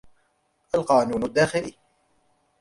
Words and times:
القانون 0.75 1.23
الداخلي 1.23 1.75